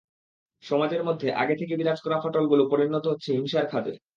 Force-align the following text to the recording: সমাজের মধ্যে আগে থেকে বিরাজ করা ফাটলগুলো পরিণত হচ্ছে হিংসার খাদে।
সমাজের 0.63 1.01
মধ্যে 1.07 1.27
আগে 1.41 1.55
থেকে 1.55 1.73
বিরাজ 1.75 1.99
করা 2.01 2.17
ফাটলগুলো 2.23 2.63
পরিণত 2.71 3.05
হচ্ছে 3.07 3.29
হিংসার 3.33 3.65
খাদে। 3.71 3.93